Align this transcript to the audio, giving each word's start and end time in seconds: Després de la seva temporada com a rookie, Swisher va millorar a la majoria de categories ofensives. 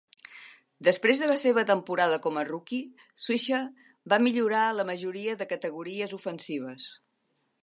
Després 0.85 1.19
de 1.23 1.27
la 1.31 1.35
seva 1.41 1.63
temporada 1.71 2.17
com 2.25 2.39
a 2.41 2.45
rookie, 2.49 3.05
Swisher 3.27 3.61
va 4.15 4.21
millorar 4.29 4.67
a 4.71 4.75
la 4.81 4.89
majoria 4.95 5.41
de 5.43 5.53
categories 5.57 6.21
ofensives. 6.23 6.93